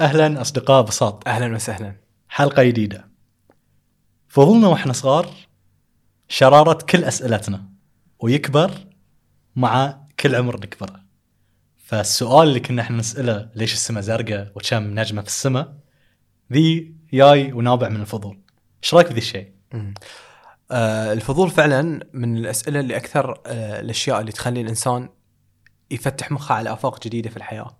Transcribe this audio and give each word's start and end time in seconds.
أهلا 0.00 0.40
أصدقاء 0.40 0.82
بساط 0.82 1.28
أهلا 1.28 1.54
وسهلا. 1.54 1.96
حلقة 2.28 2.62
جديدة. 2.62 3.08
فضلنا 4.28 4.68
وإحنا 4.68 4.92
صغار 4.92 5.30
شرارة 6.28 6.78
كل 6.84 7.04
أسئلتنا 7.04 7.64
ويكبر 8.20 8.70
مع 9.56 10.00
كل 10.20 10.34
عمر 10.34 10.56
نكبره 10.56 11.00
فالسؤال 11.76 12.48
اللي 12.48 12.60
كنا 12.60 12.82
إحنا 12.82 12.96
نسأله 12.96 13.50
ليش 13.54 13.72
السماء 13.72 14.02
زرقاء 14.02 14.52
وكم 14.54 14.98
نجمة 15.00 15.22
في 15.22 15.28
السماء؟ 15.28 15.76
ذي 16.52 16.94
جاي 17.12 17.52
ونابع 17.52 17.88
من 17.88 18.00
الفضول. 18.00 18.40
إيش 18.84 18.94
رأيك 18.94 19.06
بذي 19.08 19.18
الشيء؟ 19.18 19.52
آه 20.70 21.12
الفضول 21.12 21.50
فعلا 21.50 22.06
من 22.12 22.36
الأسئلة 22.36 22.80
اللي 22.80 22.96
أكثر 22.96 23.40
آه 23.46 23.80
الأشياء 23.80 24.20
اللي 24.20 24.32
تخلي 24.32 24.60
الإنسان 24.60 25.08
يفتح 25.90 26.30
مخه 26.30 26.54
على 26.54 26.72
آفاق 26.72 27.04
جديدة 27.04 27.30
في 27.30 27.36
الحياة. 27.36 27.76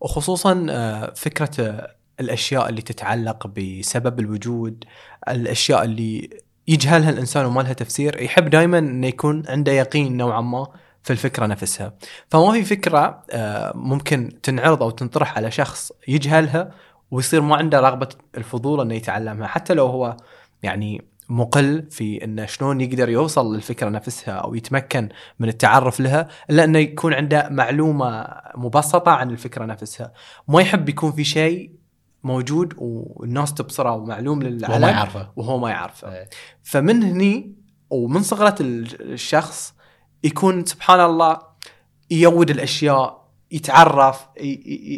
وخصوصا 0.00 0.66
آه 0.70 1.12
فكرة 1.16 1.50
آه 1.60 1.96
الأشياء 2.20 2.68
اللي 2.68 2.82
تتعلق 2.82 3.46
بسبب 3.46 4.20
الوجود 4.20 4.84
الأشياء 5.28 5.84
اللي 5.84 6.30
يجهلها 6.68 7.10
الإنسان 7.10 7.44
وما 7.44 7.62
لها 7.62 7.72
تفسير 7.72 8.22
يحب 8.22 8.50
دائما 8.50 8.78
إنه 8.78 9.06
يكون 9.06 9.42
عنده 9.48 9.72
يقين 9.72 10.16
نوعا 10.16 10.40
ما 10.40 10.66
في 11.02 11.10
الفكرة 11.12 11.46
نفسها. 11.46 11.92
فما 12.28 12.52
في 12.52 12.64
فكرة 12.64 13.22
آه، 13.30 13.72
ممكن 13.74 14.40
تنعرض 14.42 14.82
أو 14.82 14.90
تنطرح 14.90 15.36
على 15.36 15.50
شخص 15.50 15.92
يجهلها 16.08 16.70
ويصير 17.10 17.40
ما 17.40 17.56
عنده 17.56 17.80
رغبة 17.80 18.08
الفضول 18.36 18.80
إنه 18.80 18.94
يتعلمها 18.94 19.46
حتى 19.46 19.74
لو 19.74 19.86
هو 19.86 20.16
يعني 20.62 21.09
مقل 21.30 21.86
في 21.90 22.24
انه 22.24 22.46
شلون 22.46 22.80
يقدر 22.80 23.08
يوصل 23.08 23.54
للفكرة 23.54 23.88
نفسها 23.88 24.34
أو 24.34 24.54
يتمكن 24.54 25.08
من 25.38 25.48
التعرف 25.48 26.00
لها 26.00 26.28
إلا 26.50 26.64
إنه 26.64 26.78
يكون 26.78 27.14
عنده 27.14 27.48
معلومة 27.50 28.26
مبسطة 28.56 29.10
عن 29.10 29.30
الفكرة 29.30 29.64
نفسها. 29.64 30.12
ما 30.48 30.60
يحب 30.60 30.88
يكون 30.88 31.12
في 31.12 31.24
شيء 31.24 31.70
موجود 32.24 32.74
والناس 32.78 33.54
تبصره 33.54 33.92
ومعلوم 33.92 34.42
للعالم 34.42 34.72
وهو 34.72 34.80
ما 34.80 34.90
يعرفه. 34.90 35.30
وهو 35.36 35.58
ما 35.58 35.70
يعرفه. 35.70 36.12
إيه. 36.12 36.28
فمن 36.62 37.02
هني 37.02 37.54
ومن 37.90 38.22
صغرة 38.22 38.56
الشخص 38.60 39.74
يكون 40.24 40.64
سبحان 40.64 41.00
الله 41.00 41.38
يود 42.10 42.50
الأشياء 42.50 43.19
يتعرف 43.52 44.20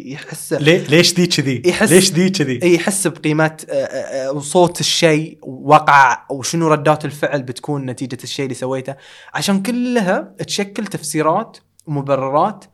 يحس 0.05 0.53
ليه 0.53 0.87
ليش 0.87 1.13
ذي 1.13 1.27
كذي؟ 1.27 1.61
يحس- 1.65 1.91
ليش 1.91 2.11
ذي 2.11 2.29
كذي؟ 2.29 2.73
يحس 2.75 3.07
بقيمة 3.07 3.57
آه، 3.69 3.73
آه، 3.73 4.29
آه، 4.35 4.39
صوت 4.39 4.79
الشيء 4.79 5.37
وقع 5.41 6.25
وشنو 6.29 6.67
ردات 6.67 7.05
الفعل 7.05 7.43
بتكون 7.43 7.85
نتيجة 7.85 8.17
الشيء 8.23 8.45
اللي 8.45 8.55
سويته 8.55 8.95
عشان 9.33 9.61
كلها 9.63 10.33
تشكل 10.47 10.87
تفسيرات 10.87 11.57
ومبررات 11.87 12.65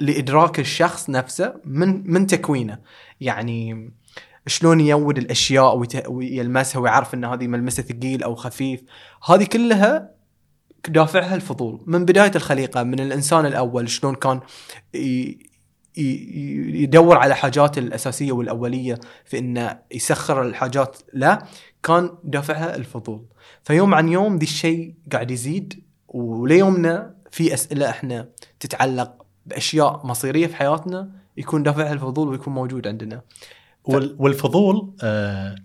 لإدراك 0.00 0.58
الشخص 0.60 1.10
نفسه 1.10 1.54
من 1.64 2.12
من 2.12 2.26
تكوينه 2.26 2.78
يعني 3.20 3.90
شلون 4.46 4.80
يود 4.80 5.18
الأشياء 5.18 5.82
ويلمسها 6.08 6.80
ويعرف 6.80 7.14
إن 7.14 7.24
هذه 7.24 7.46
ملمسة 7.46 7.82
ثقيل 7.82 8.22
أو 8.22 8.34
خفيف 8.34 8.80
هذه 9.30 9.44
كلها 9.44 10.10
دافعها 10.88 11.34
الفضول 11.34 11.80
من 11.86 12.04
بداية 12.04 12.30
الخليقة 12.36 12.82
من 12.82 13.00
الإنسان 13.00 13.46
الأول 13.46 13.88
شلون 13.88 14.14
كان 14.14 14.40
يدور 15.96 17.16
على 17.16 17.34
حاجاته 17.36 17.78
الأساسية 17.78 18.32
والأولية 18.32 18.98
في 19.24 19.38
إنه 19.38 19.78
يسخر 19.94 20.42
الحاجات 20.42 20.96
لا 21.12 21.42
كان 21.82 22.10
دافعها 22.24 22.76
الفضول. 22.76 23.24
فيوم 23.64 23.94
عن 23.94 24.08
يوم 24.08 24.36
ذي 24.36 24.42
الشيء 24.46 24.94
قاعد 25.12 25.30
يزيد 25.30 25.82
وليومنا 26.08 27.14
في 27.30 27.54
أسئلة 27.54 27.90
إحنا 27.90 28.28
تتعلق 28.60 29.26
بأشياء 29.46 30.06
مصيرية 30.06 30.46
في 30.46 30.56
حياتنا 30.56 31.10
يكون 31.36 31.62
دافعها 31.62 31.92
الفضول 31.92 32.28
ويكون 32.28 32.54
موجود 32.54 32.86
عندنا. 32.86 33.20
وال- 33.84 34.16
والفضول 34.18 34.94
آه 35.02 35.56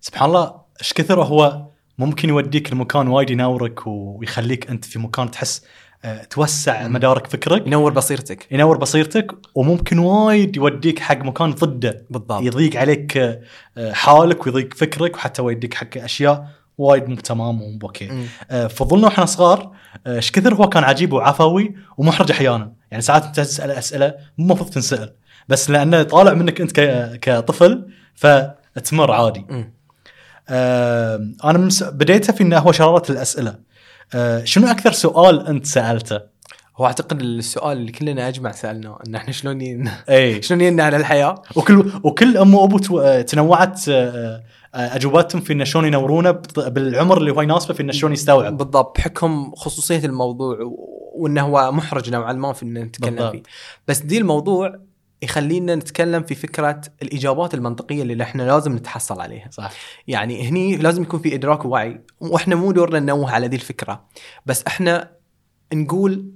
سبحان 0.00 0.28
الله 0.28 0.60
إيش 0.80 0.92
كثر 0.92 1.22
هو 1.22 1.66
ممكن 2.06 2.28
يوديك 2.28 2.72
لمكان 2.72 3.08
وايد 3.08 3.30
ينورك 3.30 3.86
ويخليك 3.86 4.70
أنت 4.70 4.84
في 4.84 4.98
مكان 4.98 5.30
تحس 5.30 5.64
آه 6.04 6.24
توسع 6.24 6.86
مم. 6.86 6.92
مدارك 6.92 7.26
فكرك. 7.26 7.66
ينور 7.66 7.92
بصيرتك. 7.92 8.46
ينور 8.50 8.76
بصيرتك 8.78 9.32
وممكن 9.54 9.98
وايد 9.98 10.56
يوديك 10.56 10.98
حق 10.98 11.18
مكان 11.18 11.50
ضده. 11.50 12.06
بالضبط. 12.10 12.42
يضيق 12.42 12.76
عليك 12.76 13.16
آه، 13.16 13.92
حالك 13.92 14.46
ويضيق 14.46 14.74
فكرك 14.74 15.14
وحتى 15.14 15.42
يوديك 15.42 15.74
حق 15.74 15.96
أشياء 15.96 16.46
وايد 16.78 17.08
مو 17.08 17.16
تمام 17.16 17.62
ومو 17.62 17.78
okay. 17.82 18.26
آه، 18.50 18.66
فضولنا 18.66 19.06
وإحنا 19.06 19.24
صغار 19.24 19.72
إيش 20.06 20.30
كثر 20.30 20.54
هو 20.54 20.68
كان 20.68 20.84
عجيب 20.84 21.12
وعفوي 21.12 21.74
ومحرج 21.98 22.30
أحيانا. 22.30 22.72
يعني 22.90 23.02
ساعات 23.02 23.24
أنت 23.24 23.36
تسأل 23.36 23.70
أسئلة 23.70 24.14
مو 24.38 24.44
المفروض 24.44 24.70
تنسأل 24.70 25.12
بس 25.48 25.70
لأنه 25.70 26.02
طالع 26.02 26.32
منك 26.34 26.60
أنت 26.60 26.80
كطفل 27.22 27.86
فتمر 28.14 29.12
عادي. 29.12 29.46
مم. 29.48 29.72
آه، 30.48 31.28
أنا 31.44 31.68
بديتها 31.82 32.32
في 32.32 32.42
إنه 32.42 32.58
هو 32.58 32.72
شرارة 32.72 33.12
الأسئلة. 33.12 33.54
آه، 34.14 34.44
شنو 34.44 34.70
أكثر 34.70 34.92
سؤال 34.92 35.46
أنت 35.46 35.66
سألته؟ 35.66 36.20
هو 36.76 36.86
أعتقد 36.86 37.20
السؤال 37.20 37.78
اللي 37.78 37.92
كلنا 37.92 38.28
أجمع 38.28 38.52
سالناه 38.52 38.98
إن 39.06 39.14
إحنا 39.14 39.32
شلون 39.32 39.60
ين... 39.60 39.90
إي. 40.08 40.42
شلون 40.42 40.60
ينا 40.60 40.84
على 40.84 40.96
الحياة 40.96 41.42
وكل 41.56 41.92
وكل 42.02 42.36
ام 42.36 42.54
وابو 42.54 43.00
آه، 43.00 43.22
تنوعت 43.22 43.80
اجوبتهم 44.74 45.40
في 45.40 45.52
إنه 45.52 45.64
شلون 45.64 45.84
ينورونه 45.84 46.30
بالعمر 46.56 47.18
اللي 47.18 47.32
هو 47.32 47.42
يناسبه 47.42 47.74
في 47.74 47.82
إنه 47.82 47.92
شلون 47.92 48.12
يستوعب. 48.12 48.56
بالضبط. 48.56 48.96
بحكم 48.98 49.52
خصوصية 49.54 50.04
الموضوع 50.04 50.58
وإنه 51.14 51.42
هو 51.42 51.72
محرج 51.72 52.10
نوعا 52.10 52.32
ما 52.32 52.52
في 52.52 52.62
ان 52.62 52.78
نتكلم. 52.78 53.30
فيه. 53.30 53.42
بس 53.88 53.98
دي 53.98 54.18
الموضوع 54.18 54.78
يخلينا 55.22 55.74
نتكلم 55.74 56.22
في 56.22 56.34
فكرة 56.34 56.80
الإجابات 57.02 57.54
المنطقية 57.54 58.02
اللي 58.02 58.22
إحنا 58.22 58.42
لازم 58.42 58.72
نتحصل 58.72 59.20
عليها. 59.20 59.48
صح. 59.50 59.70
يعني 60.08 60.48
هني 60.48 60.76
لازم 60.76 61.02
يكون 61.02 61.20
في 61.20 61.34
إدراك 61.34 61.64
ووعي 61.64 62.00
وإحنا 62.20 62.54
مو 62.54 62.72
دورنا 62.72 63.00
ننوه 63.00 63.30
على 63.30 63.46
ذي 63.46 63.56
الفكرة 63.56 64.04
بس 64.46 64.64
إحنا 64.66 65.10
نقول 65.72 66.32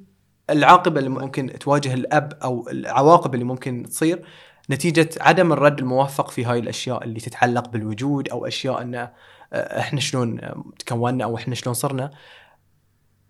العاقبة 0.50 0.98
اللي 0.98 1.10
ممكن 1.10 1.58
تواجه 1.60 1.94
الأب 1.94 2.38
أو 2.42 2.68
العواقب 2.68 3.34
اللي 3.34 3.44
ممكن 3.44 3.82
تصير 3.82 4.22
نتيجة 4.70 5.08
عدم 5.20 5.52
الرد 5.52 5.78
الموفق 5.78 6.30
في 6.30 6.44
هاي 6.44 6.58
الأشياء 6.58 7.04
اللي 7.04 7.20
تتعلق 7.20 7.68
بالوجود 7.68 8.28
أو 8.28 8.46
أشياء 8.46 8.82
إن 8.82 8.94
آه، 8.94 9.10
إحنا 9.52 10.00
شلون 10.00 10.40
تكوننا 10.78 11.24
أو 11.24 11.36
إحنا 11.36 11.54
شلون 11.54 11.74
صرنا. 11.74 12.10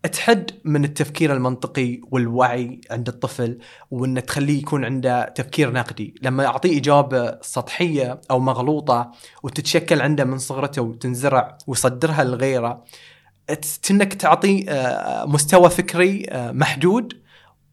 تحد 0.07 0.51
من 0.65 0.85
التفكير 0.85 1.33
المنطقي 1.33 2.01
والوعي 2.11 2.81
عند 2.91 3.09
الطفل 3.09 3.59
وان 3.91 4.25
تخليه 4.27 4.59
يكون 4.59 4.85
عنده 4.85 5.25
تفكير 5.29 5.73
نقدي. 5.73 6.15
لما 6.23 6.47
أعطيه 6.47 6.79
إجابة 6.79 7.39
سطحية 7.43 8.21
أو 8.31 8.41
مغلوطة 8.41 9.11
وتتشكل 9.43 10.01
عنده 10.03 10.25
من 10.25 10.39
صغرته 10.39 10.83
وتنزرع 10.83 11.59
ويصدرها 11.67 12.25
لغيره 12.25 12.85
ت- 13.49 13.91
انك 13.91 14.15
تعطيه 14.15 14.65
آه، 14.71 15.27
مستوى 15.27 15.71
فكري 15.71 16.27
آه، 16.31 16.53
محدود 16.53 17.13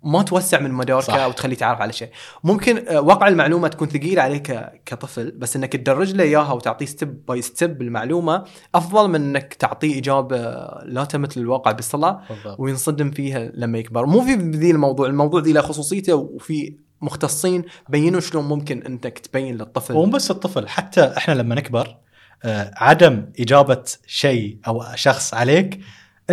ما 0.03 0.21
توسع 0.21 0.59
من 0.59 0.69
صح. 0.69 0.77
مداركه 0.77 1.27
وتخليه 1.27 1.53
يتعرف 1.53 1.81
على 1.81 1.93
شيء. 1.93 2.09
ممكن 2.43 2.87
آه، 2.87 3.01
وقع 3.01 3.27
المعلومة 3.27 3.67
تكون 3.67 3.87
ثقيلة 3.87 4.21
عليك 4.21 4.59
كطفل 4.85 5.31
بس 5.31 5.55
إنك 5.55 5.73
تدرج 5.73 6.13
له 6.13 6.23
إياها 6.23 6.53
وتعطيه 6.53 6.85
step 6.85 7.25
by 7.25 7.41
step 7.41 7.81
المعلومه 7.81 8.43
أفضل 8.75 9.09
من 9.09 9.15
إنك 9.15 9.53
تعطيه 9.53 9.99
إجابة 9.99 10.37
لا 10.85 11.03
تمت 11.03 11.37
للواقع 11.37 11.71
بالصلة 11.71 12.21
بالضبط. 12.29 12.59
وينصدم 12.59 13.11
فيها 13.11 13.51
لما 13.53 13.77
يكبر. 13.77 14.05
مو 14.05 14.21
في 14.21 14.33
ذي 14.33 14.71
الموضوع 14.71 15.07
الموضوع 15.07 15.41
ذي 15.41 15.53
له 15.53 15.61
خصوصيته 15.61 16.15
وفي 16.15 16.75
مختصين 17.01 17.63
بينوا 17.89 18.19
شلون 18.19 18.45
ممكن 18.45 18.83
إنك 18.83 19.19
تبين 19.19 19.57
للطفل. 19.57 19.93
ومو 19.93 20.11
بس 20.11 20.31
الطفل 20.31 20.67
حتى 20.67 21.13
إحنا 21.17 21.33
لما 21.33 21.55
نكبر 21.55 21.97
آه، 22.45 22.71
عدم 22.75 23.25
إجابة 23.39 23.83
شيء 24.07 24.57
أو 24.67 24.83
شخص 24.95 25.33
عليك 25.33 25.79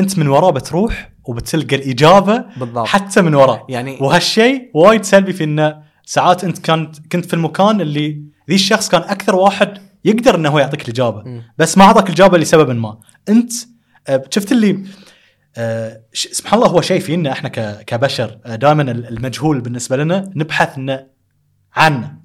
انت 0.00 0.18
من 0.18 0.28
وراه 0.28 0.50
بتروح 0.50 1.12
وبتلقى 1.24 1.76
الإجابة 1.76 2.44
بالضبط. 2.56 2.86
حتى 2.86 3.22
من 3.22 3.34
وراه 3.34 3.66
يعني 3.68 3.98
وهالشيء 4.00 4.70
وايد 4.74 5.04
سلبي 5.04 5.32
في 5.32 5.44
إنه 5.44 5.82
ساعات 6.04 6.44
انت 6.44 6.70
كنت 6.70 6.96
كنت 7.12 7.24
في 7.26 7.34
المكان 7.34 7.80
اللي 7.80 8.22
ذي 8.48 8.54
الشخص 8.54 8.88
كان 8.88 9.00
أكثر 9.02 9.36
واحد 9.36 9.78
يقدر 10.04 10.34
إنه 10.34 10.48
هو 10.48 10.58
يعطيك 10.58 10.82
الإجابة. 10.84 11.42
بس 11.58 11.78
ما 11.78 11.84
أعطاك 11.84 12.06
الإجابة 12.06 12.38
لسبب 12.38 12.70
ما. 12.70 12.98
انت 13.28 13.52
آه، 14.08 14.22
شفت 14.30 14.52
اللي 14.52 14.84
آه، 15.56 16.00
ش- 16.12 16.28
سبحان 16.32 16.58
الله 16.60 16.70
هو 16.70 16.80
شيء 16.80 17.00
فينا 17.00 17.32
إحنا 17.32 17.48
كبشر 17.86 18.38
دائما 18.46 18.82
المجهول 18.82 19.60
بالنسبة 19.60 19.96
لنا 19.96 20.30
نبحث 20.36 20.78
إنه 20.78 21.06
عنه. 21.76 22.19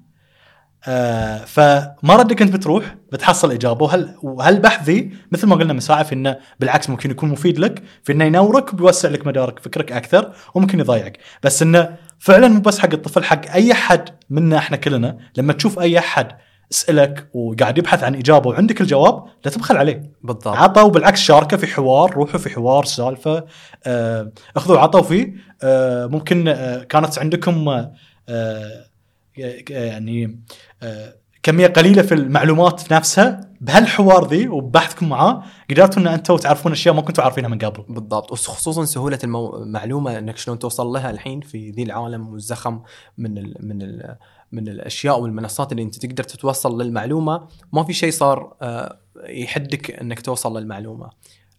آه، 0.88 1.38
فما 1.44 2.16
ردك 2.16 2.42
انت 2.42 2.52
بتروح 2.56 2.96
بتحصل 3.12 3.52
إجابة 3.52 3.84
وهل 3.84 4.14
وهالبحث 4.22 4.84
ذي 4.84 5.10
مثل 5.32 5.46
ما 5.46 5.56
قلنا 5.56 5.72
من 5.72 5.80
ساعة 5.80 6.02
في 6.02 6.14
إنه 6.14 6.36
بالعكس 6.60 6.90
ممكن 6.90 7.10
يكون 7.10 7.28
مفيد 7.28 7.58
لك 7.58 7.82
في 8.04 8.12
إنه 8.12 8.24
ينورك 8.24 8.72
وبيوسع 8.72 9.08
لك 9.08 9.26
مدارك 9.26 9.58
فكرك 9.58 9.92
أكثر 9.92 10.32
وممكن 10.54 10.80
يضيعك 10.80 11.18
بس 11.42 11.62
إنه 11.62 11.96
فعلا 12.18 12.48
مو 12.48 12.60
بس 12.60 12.78
حق 12.78 12.92
الطفل 12.92 13.24
حق 13.24 13.50
أي 13.50 13.74
حد 13.74 14.08
منا 14.30 14.58
إحنا 14.58 14.76
كلنا 14.76 15.18
لما 15.36 15.52
تشوف 15.52 15.78
أي 15.78 15.98
أحد 15.98 16.28
اسالك 16.72 17.28
وقاعد 17.34 17.78
يبحث 17.78 18.04
عن 18.04 18.14
إجابة 18.14 18.50
وعندك 18.50 18.80
الجواب 18.80 19.24
لا 19.44 19.50
تبخل 19.50 19.76
عليه. 19.76 20.02
بالضبط. 20.22 20.48
عطوا 20.48 20.82
وبالعكس 20.82 21.20
شاركه 21.20 21.56
في 21.56 21.66
حوار 21.66 22.14
روحوا 22.14 22.40
في 22.40 22.50
حوار 22.50 22.84
سالفه 22.84 23.44
آه، 23.86 24.32
أخذوا 24.56 24.76
وعطوا 24.76 25.02
فيه. 25.02 25.34
آه، 25.62 26.06
ممكن 26.06 26.48
آه، 26.48 26.82
كانت 26.82 27.18
عندكم 27.18 27.68
آه، 27.68 27.92
آه، 28.28 28.86
يعني 29.70 30.40
كميه 31.42 31.66
قليلة 31.66 32.02
في 32.02 32.14
المعلومات 32.14 32.80
في 32.80 32.94
نفسها 32.94 33.40
بهالحوار 33.60 34.28
ذي 34.28 34.48
وبحثكم 34.48 35.08
معاه 35.08 35.42
قدرتوا 35.70 36.02
إن 36.02 36.06
أنتم 36.06 36.36
تعرفون 36.36 36.72
أشياء 36.72 36.94
ما 36.94 37.02
كنتوا 37.02 37.24
عارفينها 37.24 37.48
من 37.48 37.58
قبل. 37.58 37.84
بالضبط 37.88 38.32
وخصوصا 38.32 38.84
سهولة 38.84 39.18
المعلومه 39.24 40.18
إنك 40.18 40.36
شلون 40.36 40.58
توصل 40.58 40.86
لها 40.86 41.10
الحين 41.10 41.40
في 41.40 41.70
ذي 41.70 41.82
العالم 41.82 42.28
والزخم 42.28 42.80
من 43.18 43.38
ال 43.38 43.56
من 43.60 43.82
ال 43.82 44.16
من 44.52 44.68
الأشياء 44.68 45.20
والمنصات 45.20 45.72
اللي 45.72 45.82
أنت 45.82 46.06
تقدر 46.06 46.24
تتوصل 46.24 46.82
للمعلومة. 46.82 47.48
ما 47.72 47.84
في 47.84 47.92
شيء 47.92 48.10
صار 48.10 48.56
آه، 48.62 48.98
يحدك 49.28 49.90
إنك 49.90 50.20
توصل 50.20 50.58
للمعلومة. 50.58 51.10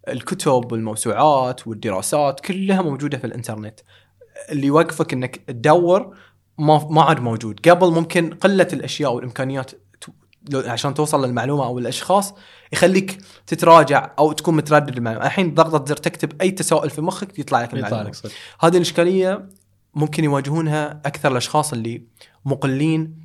الكتب 0.08 0.72
والموسوعات 0.72 1.68
والدراسات 1.68 2.40
كلها 2.40 2.82
موجودة 2.82 3.18
في 3.18 3.28
الإنترنت. 3.28 3.80
اللي 4.52 4.68
يوقفك 4.68 5.14
إنك 5.14 5.36
تدور 5.36 6.18
ما 6.58 6.88
ما 6.90 7.02
عاد 7.02 7.20
موجود. 7.20 7.70
قبل 7.70 7.92
ممكن 7.92 8.34
قلة 8.34 8.68
الأشياء 8.74 9.14
والإمكانيات 9.14 9.72
عشان 10.56 10.94
توصل 10.94 11.26
للمعلومة 11.26 11.66
أو 11.66 11.80
الاشخاص 11.80 12.34
يخليك 12.74 13.18
تتراجع 13.48 14.12
أو 14.20 14.32
تكون 14.32 14.56
متردد 14.56 14.98
المعلومه 14.98 15.26
الحين 15.26 15.54
ضغطه 15.54 15.86
زر 15.86 15.98
تكتب 15.98 16.42
أي 16.42 16.52
تساؤل 16.52 16.90
في 16.90 17.02
مخك 17.02 17.40
يطلع 17.40 17.62
لك 17.62 17.68
يطلع 17.68 17.88
المعلومه 17.88 18.04
لك 18.10 18.16
صدق 18.16 18.32
هذه 18.60 18.76
الإشكالية 18.76 19.50
ممكن 19.96 20.24
يواجهونها 20.24 21.02
أكثر 21.06 21.32
الأشخاص 21.32 21.74
اللي 21.74 22.04
مقلين 22.46 23.24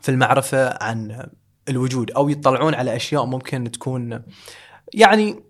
في 0.00 0.08
المعرفة 0.08 0.84
عن 0.84 1.26
الوجود 1.68 2.10
أو 2.10 2.28
يطلعون 2.28 2.74
على 2.74 2.96
أشياء 2.96 3.24
ممكن 3.24 3.70
تكون 3.70 4.22
يعني 4.94 5.42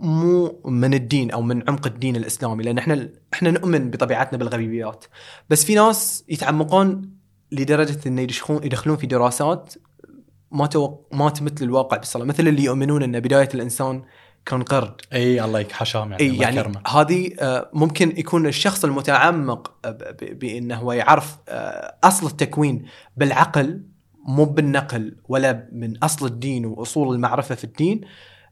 مو 0.00 0.60
من 0.64 0.94
الدين 0.94 1.30
أو 1.30 1.42
من 1.42 1.62
عمق 1.68 1.86
الدين 1.86 2.16
الإسلامي 2.16 2.64
لأن 2.64 2.78
إحنا 2.78 3.08
إحنا 3.34 3.50
نؤمن 3.50 3.90
بطبيعتنا 3.90 4.38
بالغيبيات. 4.38 5.04
بس 5.50 5.64
في 5.64 5.74
ناس 5.74 6.24
يتعمقون 6.28 7.10
لدرجة 7.52 7.98
انه 8.06 8.20
يدخلون 8.22 8.64
يدخلون 8.64 8.96
في 8.96 9.06
دراسات 9.06 9.74
ما 10.52 10.66
تو... 10.66 10.96
ما 11.12 11.30
تمثل 11.30 11.64
الواقع 11.64 11.96
بالصلاة. 11.96 12.24
مثل 12.24 12.48
اللي 12.48 12.64
يؤمنون 12.64 13.02
إن 13.02 13.20
بداية 13.20 13.48
الإنسان 13.54 14.02
كان 14.46 14.62
قرد. 14.62 14.94
أي 15.12 15.44
الله 15.44 15.60
يحاشاهم 15.60 16.12
يعني 16.12 16.38
يعني. 16.38 16.72
هذه 16.86 17.30
آه، 17.40 17.70
ممكن 17.72 18.14
يكون 18.18 18.46
الشخص 18.46 18.84
المتعمق 18.84 19.72
ب- 19.86 20.38
بإنه 20.38 20.76
هو 20.76 20.92
يعرف 20.92 21.36
آه، 21.48 21.96
أصل 22.04 22.26
التكوين 22.26 22.84
بالعقل 23.16 23.82
مو 24.28 24.44
بالنقل 24.44 25.16
ولا 25.28 25.68
من 25.72 25.96
أصل 25.96 26.26
الدين 26.26 26.66
وأصول 26.66 27.14
المعرفة 27.14 27.54
في 27.54 27.64
الدين. 27.64 28.00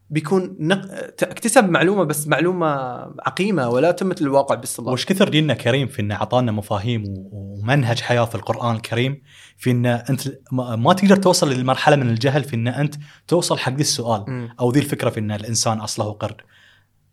بيكون 0.09 0.55
نق... 0.59 0.81
اكتسب 1.23 1.69
معلومة 1.69 2.03
بس 2.03 2.27
معلومة 2.27 2.67
عقيمة 3.25 3.69
ولا 3.69 3.91
تمثل 3.91 4.25
الواقع 4.25 4.55
بالصلاه 4.55 4.91
وش 4.91 5.05
كثر 5.05 5.29
ديننا 5.29 5.53
كريم 5.53 5.87
في 5.87 6.01
إنه 6.01 6.15
أعطانا 6.15 6.51
مفاهيم 6.51 7.03
ومنهج 7.31 8.01
حياة 8.01 8.25
في 8.25 8.35
القرآن 8.35 8.75
الكريم 8.75 9.21
في 9.57 9.71
انه 9.71 9.95
أنت 9.95 10.21
ما 10.51 10.75
ما 10.75 10.93
تقدر 10.93 11.15
توصل 11.15 11.49
للمرحلة 11.49 11.95
من 11.95 12.09
الجهل 12.09 12.43
في 12.43 12.55
انه 12.55 12.81
أنت 12.81 12.95
توصل 13.27 13.57
حق 13.57 13.73
ذي 13.73 13.81
السؤال 13.81 14.23
مم. 14.27 14.49
أو 14.59 14.71
ذي 14.71 14.79
الفكرة 14.79 15.09
في 15.09 15.19
إن 15.19 15.31
الإنسان 15.31 15.79
أصله 15.79 16.11
قرد. 16.11 16.41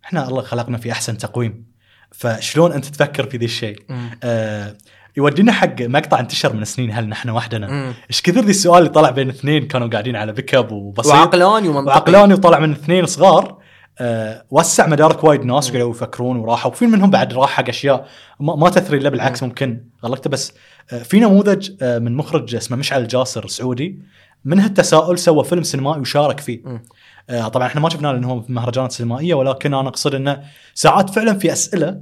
إحنا 0.04 0.28
الله 0.28 0.42
خلقنا 0.42 0.78
في 0.78 0.92
أحسن 0.92 1.18
تقويم 1.18 1.66
فشلون 2.12 2.72
أنت 2.72 2.84
تفكر 2.84 3.30
في 3.30 3.36
ذي 3.36 3.44
الشيء؟ 3.44 3.82
آه 4.22 4.76
يودينا 5.16 5.52
حق 5.52 5.82
مقطع 5.82 6.20
انتشر 6.20 6.52
من 6.56 6.64
سنين 6.64 6.92
هل 6.92 7.08
نحن 7.08 7.30
وحدنا؟ 7.30 7.94
إيش 8.10 8.22
كثر 8.22 8.40
ذي 8.40 8.50
السؤال 8.50 8.78
اللي 8.78 8.88
طلع 8.88 9.10
بين 9.10 9.28
اثنين 9.28 9.66
كانوا 9.66 9.88
قاعدين 9.88 10.16
على 10.16 10.32
بكب 10.32 10.72
وبسيط. 10.72 11.12
وعقلاني 11.12 11.68
ومنطقي. 11.68 11.94
وعقلاني 11.94 12.34
وطلع 12.34 12.58
من 12.58 12.72
اثنين 12.72 13.06
صغار. 13.06 13.58
آه 14.00 14.44
وسع 14.50 14.86
مدارك 14.86 15.24
وايد 15.24 15.44
ناس 15.44 15.70
وقالوا 15.70 15.90
يفكرون 15.90 16.36
وراحوا. 16.36 16.70
وفي 16.70 16.86
منهم 16.86 17.10
بعد 17.10 17.32
راح 17.32 17.50
حق 17.50 17.68
أشياء 17.68 18.06
ما, 18.40 18.56
ما 18.56 18.70
تثري 18.70 18.98
إلا 18.98 19.08
بالعكس 19.08 19.42
ممكن. 19.42 19.84
غلطته 20.04 20.30
بس 20.30 20.52
آه 20.92 21.02
في 21.02 21.20
نموذج 21.20 21.70
آه 21.82 21.98
من 21.98 22.16
مخرج 22.16 22.54
اسمه 22.54 22.76
مشعل 22.76 23.02
الجاسر 23.02 23.46
سعودي. 23.46 24.02
من 24.44 24.60
هالتساؤل 24.60 25.18
سوى 25.18 25.44
فيلم 25.44 25.62
سينمائي 25.62 26.00
وشارك 26.00 26.40
فيه. 26.40 26.60
مم. 26.64 26.82
آه 27.30 27.48
طبعا 27.48 27.66
إحنا 27.66 27.80
ما 27.80 27.88
شفناه 27.88 28.12
لأنه 28.12 28.30
هو 28.30 28.40
في 28.40 28.52
مهرجانات 28.52 28.92
سينمائية 28.92 29.34
ولكن 29.34 29.74
أنا 29.74 29.88
أقصد 29.88 30.14
إنه 30.14 30.42
ساعات 30.74 31.10
فعلا 31.10 31.38
في 31.38 31.52
أسئلة 31.52 32.00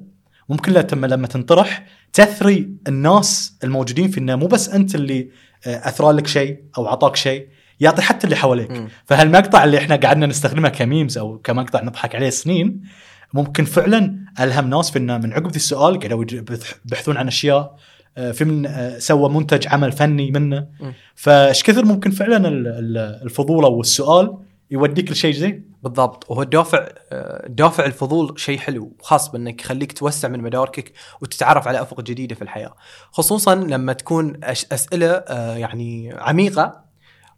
ممكن 0.49 0.73
لما 0.73 1.07
لما 1.07 1.27
تنطرح 1.27 1.87
تثري 2.15 2.71
الناس 2.89 3.59
الموجودين 3.65 4.09
في 4.09 4.21
انه 4.21 4.37
مو 4.37 4.47
بس 4.47 4.69
أنت 4.69 4.95
اللي 4.95 5.29
آه، 5.67 5.89
أثرى 5.89 6.13
لك 6.13 6.27
شيء 6.27 6.59
أو 6.79 6.87
عطاك 6.87 7.17
شيء 7.17 7.49
يعطي 7.81 8.03
حتى 8.03 8.25
اللي 8.25 8.37
حواليك 8.37 8.71
مم. 8.71 8.89
فهالمقطع 9.07 9.65
اللي 9.65 9.79
إحنا 9.79 9.97
قعدنا 9.97 10.27
نستخدمه 10.27 10.69
كميمز 10.69 11.19
أو 11.19 11.39
كمقطع 11.39 11.83
نضحك 11.83 12.15
عليه 12.15 12.31
سنين 12.31 12.81
ممكن 13.35 13.65
فعلا 13.65 14.19
ألهم 14.41 14.71
ناس 14.71 14.91
في 14.91 14.99
انه 14.99 15.19
من 15.19 15.33
عقب 15.33 15.51
ذي 15.51 15.57
السؤال 15.57 15.99
قالوا 15.99 16.25
يبحثون 16.87 17.17
عن 17.17 17.27
أشياء 17.27 17.77
آه، 18.19 18.31
في 18.33 18.45
من 18.45 18.67
آه، 18.67 18.99
سوى 18.99 19.29
منتج 19.31 19.69
عمل 19.69 19.93
فني 19.93 20.31
منه. 20.31 20.67
فايش 21.15 21.63
كثر 21.63 21.85
ممكن 21.85 22.11
فعلا 22.11 22.49
ال- 22.49 22.67
ال- 22.67 23.21
الفضول 23.25 23.65
أو 23.65 23.81
السؤال 23.81 24.37
يوديك 24.71 25.11
لشيء 25.13 25.35
زي 25.35 25.63
بالضبط. 25.85 26.31
وهو 26.31 26.43
الدافع 26.43 26.89
دافع 27.47 27.85
الفضول 27.85 28.41
شيء 28.41 28.59
حلو 28.59 28.97
خاص 29.03 29.29
بأنك 29.31 29.61
يخليك 29.61 29.93
توسع 29.93 30.29
من 30.29 30.41
مداركك 30.41 30.93
وتتعرف 31.21 31.69
على 31.69 31.83
أفق 31.83 32.01
جديدة 32.01 32.35
في 32.35 32.43
الحياة. 32.43 32.75
خصوصا 33.13 33.55
لما 33.55 33.93
تكون 33.93 34.41
أسئلة 34.45 35.11
آه، 35.11 35.57
يعني 35.57 36.13
عميقة. 36.19 36.85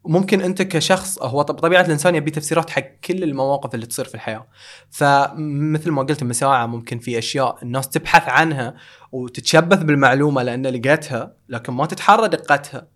ممكن 0.04 0.40
أنت 0.40 0.62
كشخص 0.62 1.18
هو 1.22 1.42
طب- 1.42 1.58
طبيعة 1.58 1.80
الإنسان 1.82 2.14
يبي 2.14 2.30
تفسيرات 2.30 2.70
حق 2.70 2.82
كل 3.04 3.22
المواقف 3.22 3.74
اللي 3.74 3.86
تصير 3.86 4.04
في 4.04 4.14
الحياة. 4.14 4.46
فمثل 4.90 5.90
ما 5.90 6.02
قلت 6.02 6.22
من 6.24 6.32
ساعه 6.32 6.66
ممكن 6.66 6.98
في 6.98 7.18
أشياء 7.18 7.58
الناس 7.62 7.88
تبحث 7.88 8.28
عنها 8.28 8.74
وتتشبث 9.12 9.78
بالمعلومة 9.82 10.42
لأن 10.42 10.66
لقيتها 10.66 11.36
لكن 11.48 11.72
ما 11.72 11.86
تتحرى 11.86 12.28
دقتها. 12.28 12.95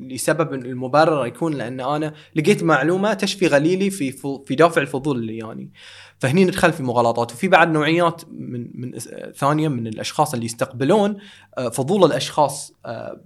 لسبب 0.00 0.54
المبرر 0.54 1.26
يكون 1.26 1.54
لأن 1.54 1.80
أنا 1.80 2.14
لقيت 2.34 2.62
معلومة 2.62 3.14
تشفي 3.14 3.46
غليلي 3.46 3.90
في 3.90 4.12
في 4.44 4.54
دافع 4.54 4.80
الفضول 4.80 5.18
اللي 5.18 5.36
يعني. 5.36 5.72
فهني 6.18 6.44
ندخل 6.44 6.72
في 6.72 6.82
مغالطات 6.82 7.32
وفي 7.32 7.48
بعد 7.48 7.70
نوعيات 7.70 8.22
من 8.30 8.70
من 8.74 8.98
ثانية 9.36 9.68
من 9.68 9.86
الأشخاص 9.86 10.34
اللي 10.34 10.46
يستقبلون 10.46 11.16
آه، 11.58 11.68
فضول 11.68 12.04
الأشخاص 12.04 12.72
آه، 12.86 13.20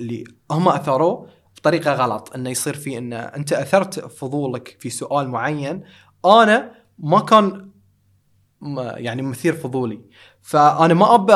اللي 0.00 0.24
هم 0.50 0.68
اثروه 0.68 1.28
بطريقة 1.56 1.92
غلط. 1.92 2.34
إنه 2.34 2.50
يصير 2.50 2.74
في 2.74 2.98
إنه 2.98 3.16
أنت 3.16 3.52
أثرت 3.52 4.00
فضولك 4.00 4.76
في 4.80 4.90
سؤال 4.90 5.28
معين 5.28 5.82
أنا 6.24 6.72
ما 6.98 7.20
كان 7.20 7.70
يعني 8.96 9.22
مثير 9.22 9.52
فضولي. 9.52 10.00
فأنا 10.42 10.94
ما 10.94 11.14
أبى 11.14 11.32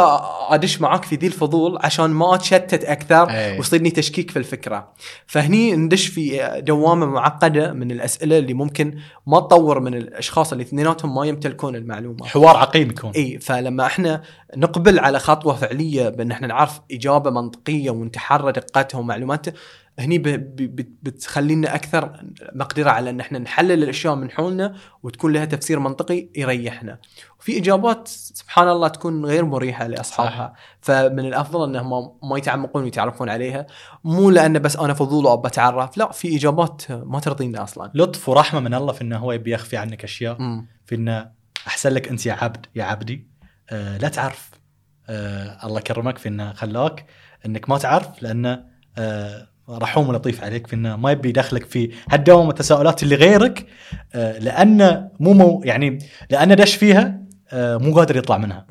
أدش 0.49 0.81
معاك 0.81 1.05
في 1.05 1.17
ذي 1.17 1.27
الفضول 1.27 1.79
عشان 1.83 2.11
ما 2.11 2.35
أتشتت 2.35 2.85
أكثر 2.85 3.31
أي. 3.31 3.57
ويصيرني 3.57 3.91
تشكيك 3.91 4.31
في 4.31 4.39
الفكرة 4.39 4.93
فهني 5.27 5.77
ندش 5.77 6.07
في 6.07 6.53
دوامة 6.67 7.07
معقدة 7.07 7.73
من 7.73 7.91
الأسئلة 7.91 8.39
اللي 8.39 8.55
ممكن 8.55 8.99
ما 9.27 9.41
تطور 9.41 9.81
من 9.81 9.95
الأشخاص 9.95 10.53
اللي 10.53 10.65
اثنيناتهم 10.65 11.15
ما 11.15 11.27
يمتلكون 11.27 11.77
المعلومة 11.77 12.27
حوار 12.27 12.57
عقيم 12.57 12.91
يكون 12.91 13.11
إي 13.11 13.39
فلما 13.39 13.87
إحنا 13.87 14.23
نقبل 14.57 14.99
على 14.99 15.19
خطوة 15.19 15.55
فعلية 15.55 16.09
بأن 16.09 16.31
إحنا 16.31 16.47
نعرف 16.47 16.81
إجابة 16.93 17.31
منطقية 17.31 17.91
ونتحرى 17.91 18.53
دقتها 18.53 18.99
ومعلوماتها 18.99 19.55
هني 19.99 20.19
بتخلينا 21.03 21.75
أكثر 21.75 22.13
مقدرة 22.55 22.91
على 22.91 23.11
إن 23.11 23.21
إحنا 23.21 23.39
نحلل 23.39 23.83
الأشياء 23.83 24.15
من 24.15 24.31
حولنا 24.31 24.77
وتكون 25.03 25.33
لها 25.33 25.45
تفسير 25.45 25.79
منطقي 25.79 26.29
يريحنا. 26.37 26.99
وفي 27.45 27.59
إجابات 27.59 28.09
سبحان 28.09 28.69
الله 28.69 28.89
تكون 28.89 29.25
غير 29.27 29.45
مريحة 29.45 29.87
لأصحابها. 29.87 30.55
فمن 30.81 31.19
الأفضل 31.19 31.69
إنهم 31.69 32.19
ما 32.23 32.39
يتعمقون 32.39 32.83
ويتعرفون 32.83 33.29
عليها. 33.29 33.67
مو 34.05 34.31
لأنه 34.31 34.59
بس 34.59 34.77
أنا 34.77 34.95
فضول 34.95 35.27
وأبى 35.27 35.49
أتعرف 35.49 35.97
لا 35.97 36.13
في 36.13 36.37
إجابات 36.37 36.83
ما 36.91 37.21
ترضينا 37.21 37.63
أصلا. 37.63 37.91
لطف 37.95 38.29
ورحمة 38.29 38.61
من 38.61 38.75
الله 38.75 38.93
في 38.93 39.01
إنه 39.01 39.19
هو 39.19 39.33
يبي 39.33 39.55
يخفي 39.55 39.77
عنك 39.77 40.05
أشياء. 40.05 40.37
امم 40.37 40.67
في 40.87 40.95
إنه 40.95 41.31
أحسن 41.67 41.91
لك 41.91 42.09
أنت 42.09 42.27
يا 42.27 42.33
عبد 42.33 42.67
يا 42.75 42.85
عبدي. 42.85 43.29
آه 43.71 43.99
لا 43.99 44.09
تعرف. 44.09 44.51
آه 45.09 45.67
الله 45.67 45.79
يكرمك 45.79 46.19
في 46.19 46.29
إنه 46.29 46.53
خلاك 46.53 47.07
إنك 47.47 47.69
ما 47.71 47.79
تعرف 47.79 48.23
لأنه 48.23 48.65
آه 48.99 49.49
رحوم 49.71 50.09
ولطيف 50.09 50.45
عليك 50.45 50.67
في 50.67 50.77
إنه 50.77 50.97
ما 50.97 51.11
يبي 51.11 51.29
يدخلك 51.29 51.65
في 51.65 51.93
هالدوام 52.11 52.51
التساؤلات 52.51 53.03
اللي 53.03 53.15
غيرك. 53.15 53.67
آه 54.15 54.39
لأنه 54.39 55.11
مو 55.21 55.33
مو 55.33 55.63
يعني 55.65 55.99
لأنه 56.31 56.55
دش 56.55 56.75
فيها 56.75 57.24
مو 57.53 57.95
قادر 57.97 58.17
يطلع 58.17 58.39
منها. 58.39 58.67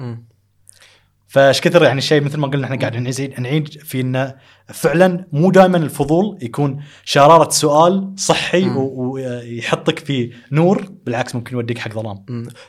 فايش 1.27 1.61
كثر 1.61 1.83
يعني 1.83 2.01
شيء 2.01 2.21
مثل 2.23 2.37
ما 2.37 2.47
قلنا 2.47 2.65
إحنا 2.65 2.75
قاعدين 2.79 3.07
نزيد 3.07 3.39
نعيد 3.39 3.67
في 3.69 4.01
إنه 4.01 4.35
فعلا 4.67 5.25
مو 5.31 5.51
دائما 5.51 5.77
الفضول 5.77 6.37
يكون 6.41 6.83
شرارة 7.03 7.49
سؤال 7.49 8.13
صحي 8.17 8.63
ويحطك 8.69 9.99
في 9.99 10.33
نور 10.51 10.91
بالعكس 11.05 11.35
ممكن 11.35 11.55
يوديك 11.55 11.77
حق 11.77 11.91
ظلام. 11.93 12.25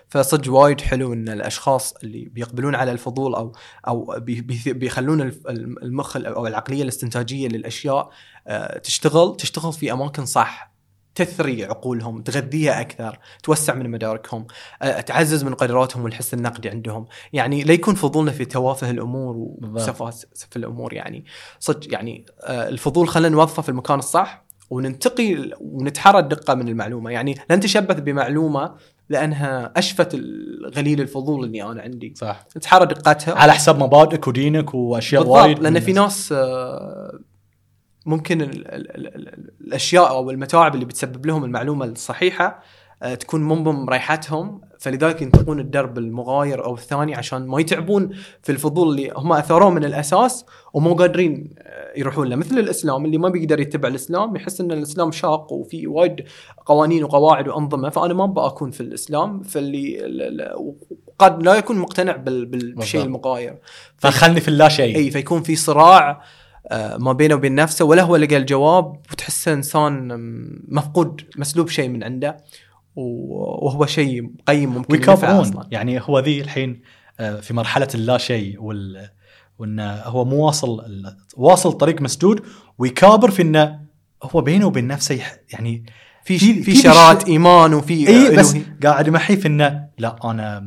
فصدق 0.09 0.53
وايد 0.53 0.81
حلو 0.81 1.13
إن 1.13 1.29
الأشخاص 1.29 1.95
اللي 2.03 2.25
بيقبلون 2.33 2.75
على 2.75 2.93
الفضول 2.93 3.35
أو 3.35 3.53
أو 3.89 4.15
بي- 4.19 4.41
بي- 4.41 4.73
بيخلون 4.73 5.21
المخ 5.83 6.17
أو 6.17 6.47
العقلية 6.47 6.83
الاستنتاجية 6.83 7.49
للأشياء 7.49 8.11
آه، 8.47 8.79
تشتغل 8.79 9.37
تشتغل 9.37 9.73
في 9.73 9.93
أماكن 9.93 10.25
صح. 10.27 10.74
تثري 11.15 11.65
عقولهم 11.65 12.23
تغذيها 12.23 12.81
أكثر 12.81 13.19
توسع 13.43 13.75
من 13.75 13.91
مداركهم 13.91 14.47
آه، 14.83 15.01
تعزز 15.01 15.45
من 15.45 15.55
قدراتهم 15.55 16.05
والحس 16.05 16.35
النقدي 16.35 16.69
عندهم. 16.69 17.07
يعني 17.33 17.63
لا 17.63 17.73
يكون 17.73 17.95
فضولنا 17.95 18.31
في 18.31 18.45
توافه 18.45 18.91
الأمور 18.91 19.37
وسفاسف 19.63 20.57
الأمور 20.57 20.93
يعني 20.93 21.25
صدق 21.61 21.93
يعني 21.93 22.27
آه، 22.43 22.69
الفضول 22.69 23.09
خلينا 23.09 23.37
نوظفه 23.37 23.63
في 23.63 23.69
المكان 23.69 23.99
الصح 23.99 24.45
وننتقي 24.71 25.53
ونتحرى 25.61 26.19
الدقة 26.19 26.55
من 26.55 26.69
المعلومة. 26.69 27.11
يعني 27.11 27.39
لا 27.51 27.57
نتشبث 27.57 28.01
بمعلومة 28.01 28.75
لأنها 29.09 29.73
أشفت 29.77 30.15
الغليل 30.15 31.01
الفضول 31.01 31.45
اللي 31.45 31.63
أنا 31.63 31.83
عندي. 31.83 32.15
صح. 32.17 32.47
نتحرى 32.57 32.87
دقتها. 32.87 33.35
على 33.35 33.53
حساب 33.53 33.83
مبادئك 33.83 34.29
ودينك 34.29 34.75
وأشياء 34.75 35.27
وايد 35.27 35.59
لأن 35.59 35.81
في 35.81 35.93
ناس 35.93 36.33
آه، 36.33 37.19
ممكن 38.07 38.43
ال 38.43 38.75
ال 38.75 38.97
ال 38.97 39.29
ال 39.29 39.44
الأشياء 39.67 40.09
أو 40.09 40.31
المتاعب 40.31 40.75
اللي 40.75 40.85
بتسبب 40.85 41.27
لهم 41.27 41.45
المعلومة 41.45 41.85
الصحيحة 41.85 42.63
آه، 43.03 43.15
تكون 43.15 43.41
من 43.49 43.65
ضمن 43.65 43.89
ريحتهم 43.89 44.61
فلذلك 44.79 45.23
ينتقون 45.23 45.61
الدرب 45.61 45.99
المغاير 45.99 46.65
أو 46.65 46.75
الثاني 46.75 47.15
عشان 47.15 47.47
ما 47.47 47.61
يتعبون 47.61 48.11
في 48.43 48.53
الفضول 48.53 48.89
اللي 48.91 49.13
هم 49.17 49.33
اثروه 49.33 49.71
من 49.71 49.85
الأساس 49.85 50.45
ومو 50.75 50.95
قادرين 50.95 51.51
آه، 51.59 51.99
يروحون 51.99 52.29
له. 52.29 52.37
مثل 52.37 52.59
الإسلام 52.59 53.05
اللي 53.05 53.19
ما 53.19 53.29
بيقدر 53.29 53.61
يتبع 53.61 53.89
الإسلام 53.89 54.37
يحس 54.37 54.61
إن 54.61 54.73
الإسلام 54.73 55.13
شاق 55.13 55.53
وفي 55.53 55.87
وايد 55.87 56.25
قوانين 56.67 57.05
وقواعد 57.05 57.49
وأنظمة 57.49 57.89
فأنا 57.91 58.15
ما 58.15 58.25
أبغى 58.25 58.47
أكون 58.47 58.71
في 58.71 58.81
الإسلام 58.81 59.43
فاللي 59.43 60.07
ال- 60.07 60.23
ال- 60.41 60.75
قد 61.19 61.43
لا 61.43 61.55
يكون 61.55 61.79
مقتنع 61.79 62.17
بال- 62.17 62.47
بال- 62.47 62.75
بالشيء. 62.75 63.03
المغاير. 63.03 63.59
فخلني 63.99 64.41
في 64.41 64.49
اللا 64.49 64.69
شيء. 64.69 64.97
إي 64.97 65.11
فيكون 65.11 65.43
في 65.43 65.57
صراع 65.57 66.23
ما 66.99 67.13
بينه 67.13 67.35
وبين 67.35 67.55
نفسه 67.55 67.85
ولا 67.85 68.03
هو 68.03 68.17
لقى 68.17 68.37
الجواب 68.37 68.85
وتحسه 69.13 69.53
إنسان 69.53 70.09
مفقود 70.69 71.21
مسلوب 71.37 71.69
شيء 71.69 71.89
من 71.89 72.05
عنده 72.05 72.37
وهو 72.97 73.87
شيء 73.87 74.31
قيم 74.47 74.71
ممكن 74.75 74.95
أصلا. 75.41 75.69
يعني 75.71 76.01
هو 76.03 76.19
ذي 76.19 76.41
الحين 76.41 76.83
آه، 77.21 77.41
في 77.41 77.55
مرحلة 77.55 77.89
اللا 77.95 78.19
شيء 78.19 78.63
وال 78.63 79.09
وإنه 79.59 79.93
هو 79.95 80.25
مو 80.25 80.47
واصل 80.47 80.83
واصل 81.37 81.73
طريق 81.73 82.01
مسدود. 82.03 82.43
ويكابر 82.79 83.31
في 83.31 83.43
إنه 83.43 83.81
هو 84.23 84.41
بينه 84.41 84.67
وبين 84.67 84.87
نفسه 84.87 85.15
يح- 85.15 85.37
يعني 85.53 85.85
في 86.25 86.39
في- 86.39 86.63
شرات 86.75 87.29
إيمان 87.29 87.75
وفي 87.75 88.09
اي 88.09 88.37
بس. 88.37 88.57
قاعد 88.83 89.07
يمحي 89.07 89.37
في 89.37 89.49
إنه 89.49 89.85
لا 89.99 90.17
أنا 90.25 90.65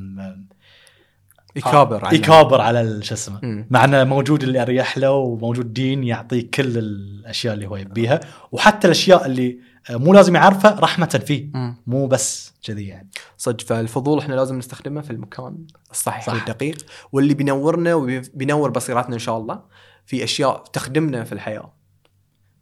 يكابر 1.57 2.05
عنه. 2.05 2.15
يكابر 2.15 2.61
على 2.61 3.03
شو 3.03 3.13
اسمه. 3.13 3.65
مع 3.69 3.85
إنه 3.85 4.03
موجود 4.03 4.43
اللي 4.43 4.61
أريح 4.61 4.97
له 4.97 5.11
وموجود 5.11 5.73
دين 5.73 6.03
يعطيه 6.03 6.51
كل 6.53 6.77
الأشياء 6.77 7.53
اللي 7.53 7.67
هو 7.67 7.77
يبيها 7.77 8.19
وحتى 8.51 8.87
الأشياء 8.87 9.25
اللي 9.25 9.59
آه، 9.89 9.95
مو 9.95 10.13
لازم 10.13 10.35
يعرفها 10.35 10.79
رحمة 10.79 11.21
فيه 11.25 11.49
مم. 11.53 11.75
مو 11.87 12.07
بس 12.07 12.53
كذي 12.63 12.87
يعني 12.87 13.09
صدق 13.37 13.61
فالفضول 13.61 14.19
إحنا 14.19 14.35
لازم 14.35 14.57
نستخدمه 14.57 15.01
في 15.01 15.11
المكان 15.11 15.57
الصحيح 15.91 16.25
صح. 16.25 16.33
والدقيق 16.33 16.85
واللي 17.11 17.33
بينورنا 17.33 17.95
وبينور 17.95 18.69
بصيرتنا 18.69 19.13
إن 19.13 19.19
شاء 19.19 19.37
الله 19.37 19.61
في 20.05 20.23
أشياء 20.23 20.63
تخدمنا 20.73 21.23
في 21.23 21.31
الحياة 21.31 21.73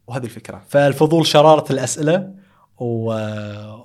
وهذه 0.06 0.24
الفكرة 0.24 0.62
فالفضول 0.68 1.26
شرارة 1.26 1.72
الأسئلة 1.72 2.34
و... 2.78 3.12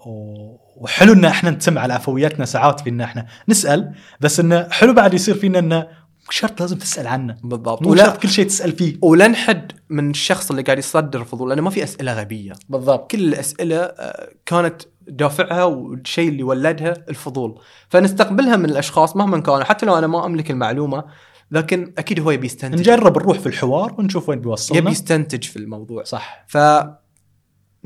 و... 0.06 0.58
وحلو 0.78 1.14
إن 1.14 1.26
إحنا 1.26 1.50
نتم 1.50 1.78
على 1.78 1.94
عفويتنا 1.94 2.46
ساعات 2.46 2.80
في 2.80 2.90
ان 2.90 3.02
إحنا. 3.02 3.28
نسأل 3.50 3.94
بس 4.20 4.40
انه 4.40 4.68
حلو 4.70 4.94
بعد 4.94 5.14
يصير 5.14 5.36
فينا 5.36 5.60
انه 5.60 5.80
مو 6.22 6.32
شرط 6.32 6.62
لازم 6.62 6.78
تسأل 6.78 7.08
عنه. 7.08 7.38
بالضبط. 7.44 7.86
ولا 7.88 8.04
شرط 8.04 8.18
كل 8.18 8.30
شيء 8.30 8.46
تسأل 8.46 8.72
فيه. 8.72 8.98
ولا 9.02 9.28
نحد 9.28 9.72
من 9.90 10.10
الشخص 10.10 10.50
اللي 10.50 10.62
قاعد 10.62 10.78
يصدر 10.78 11.20
الفضول 11.22 11.50
لأنه 11.50 11.62
ما 11.62 11.70
في 11.70 11.84
أسئلة 11.84 12.20
غبية. 12.20 12.54
بالضبط. 12.70 13.12
كل 13.12 13.20
الأسئلة 13.20 13.78
آه، 13.78 14.30
كانت 14.46 14.82
دافعها 15.08 15.64
والشيء 15.64 16.30
اللي 16.30 16.44
ولدها 16.44 16.94
الفضول. 17.10 17.60
فنستقبلها 17.90 18.56
من 18.56 18.66
الأشخاص 18.66 19.16
مهما 19.16 19.40
كانوا 19.40 19.64
حتى 19.64 19.86
لو 19.86 19.98
أنا 19.98 20.08
ما 20.08 20.26
أملك 20.26 20.52
المعلومة 20.52 21.04
لكن 21.52 21.94
أكيد 21.98 22.20
هو 22.20 22.32
يبي 22.32 22.46
يستنتج. 22.46 22.80
نجرب 22.80 23.18
نروح 23.18 23.40
في 23.40 23.48
الحوار 23.48 23.96
ونشوف 23.98 24.30
وين 24.30 24.42
بيوصلنا. 24.42 24.80
يبي 24.80 24.92
يستنتج 24.92 25.44
في 25.44 25.58
الموضوع. 25.58 26.04
صح. 26.04 26.46
ف 26.48 26.58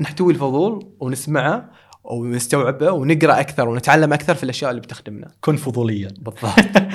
نحتوي 0.00 0.32
الفضول 0.32 0.86
ونسمعه 1.00 1.70
ونستوعبه 2.04 2.90
ونقرأ 2.90 3.40
أكثر 3.40 3.68
ونتعلم 3.68 4.12
أكثر 4.12 4.34
في 4.34 4.42
الأشياء 4.42 4.70
اللي 4.70 4.80
بتخدمنا. 4.82 5.30
كن 5.40 5.56
فضوليا. 5.56 6.08
بالضبط. 6.18 6.82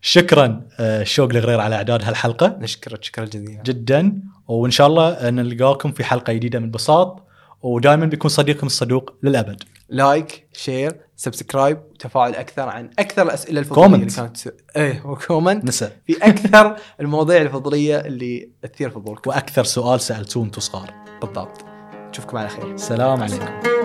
شكرا 0.00 0.62
آه، 0.80 1.02
شوق 1.02 1.30
الغرير 1.30 1.60
على 1.60 1.74
إعداد 1.74 2.04
هالحلقة. 2.04 2.56
نشكرك 2.60 3.04
شكرا 3.04 3.24
جزيلا. 3.24 3.62
جدا. 3.62 4.22
وإن 4.48 4.70
شاء 4.70 4.86
الله 4.86 5.08
آه، 5.08 5.30
نلقاكم 5.30 5.92
في 5.92 6.04
حلقة 6.04 6.32
جديدة 6.32 6.58
من 6.58 6.70
بساط. 6.70 7.26
ودائما 7.62 8.06
بيكون 8.06 8.28
صديقكم 8.28 8.66
الصدوق 8.66 9.14
للأبد. 9.22 9.62
like 9.88 10.46
share 10.52 10.96
subscribe 11.16 11.78
وتفاعل 11.90 12.34
أكثر 12.34 12.68
عن 12.68 12.90
أكثر 12.98 13.22
الأسئلة 13.22 13.60
الفضولية 13.60 13.86
اللي 13.86 13.98
comment. 13.98 14.16
كانت 14.16 14.54
إيه 14.76 15.06
و 15.06 15.13
comment 15.13 15.64
نسى 15.64 15.90
في 16.06 16.16
أكثر 16.22 16.76
المواضيع 17.00 17.42
الفضولية 17.42 17.96
اللي 17.96 18.48
تثير 18.62 18.90
فضولكم. 18.90 19.30
وأكثر 19.30 19.64
سؤال 19.64 20.00
سألتوه 20.00 20.44
أنتم 20.44 20.60
صغار. 20.60 20.94
بالضبط. 21.22 21.75
نشوفكم 22.16 22.38
على 22.38 22.48
خير. 22.48 22.76
سلام 22.76 23.22
عليكم. 23.22 23.75